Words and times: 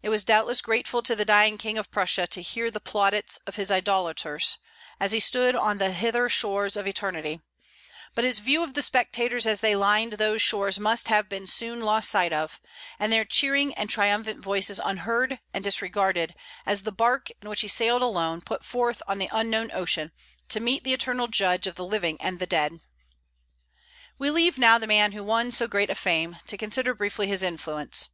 It 0.00 0.10
was 0.10 0.22
doubtless 0.22 0.62
grateful 0.62 1.02
to 1.02 1.16
the 1.16 1.24
dying 1.24 1.58
King 1.58 1.76
of 1.76 1.90
Prussia 1.90 2.28
to 2.28 2.40
hear 2.40 2.70
the 2.70 2.78
plaudits 2.78 3.38
of 3.48 3.56
his 3.56 3.68
idolaters, 3.68 4.58
as 5.00 5.10
he 5.10 5.18
stood 5.18 5.56
on 5.56 5.78
the 5.78 5.90
hither 5.90 6.28
shores 6.28 6.76
of 6.76 6.86
eternity; 6.86 7.40
but 8.14 8.22
his 8.22 8.38
view 8.38 8.62
of 8.62 8.74
the 8.74 8.80
spectators 8.82 9.44
as 9.44 9.62
they 9.62 9.74
lined 9.74 10.12
those 10.12 10.40
shores 10.40 10.78
must 10.78 11.08
have 11.08 11.28
been 11.28 11.48
soon 11.48 11.80
lost 11.80 12.08
sight 12.12 12.32
of, 12.32 12.60
and 13.00 13.12
their 13.12 13.24
cheering 13.24 13.74
and 13.74 13.90
triumphant 13.90 14.38
voices 14.38 14.78
unheard 14.84 15.40
and 15.52 15.64
disregarded, 15.64 16.36
as 16.64 16.84
the 16.84 16.92
bark, 16.92 17.28
in 17.42 17.48
which 17.48 17.62
he 17.62 17.66
sailed 17.66 18.02
alone, 18.02 18.40
put 18.42 18.64
forth 18.64 19.02
on 19.08 19.18
the 19.18 19.28
unknown 19.32 19.72
ocean, 19.72 20.12
to 20.48 20.60
meet 20.60 20.84
the 20.84 20.94
Eternal 20.94 21.26
Judge 21.26 21.66
of 21.66 21.74
the 21.74 21.84
living 21.84 22.20
and 22.20 22.38
the 22.38 22.46
dead. 22.46 22.78
We 24.16 24.30
leave 24.30 24.58
now 24.58 24.78
the 24.78 24.86
man 24.86 25.10
who 25.10 25.24
won 25.24 25.50
so 25.50 25.66
great 25.66 25.90
a 25.90 25.96
fame, 25.96 26.36
to 26.46 26.56
consider 26.56 26.94
briefly 26.94 27.26
his 27.26 27.42
influence. 27.42 28.10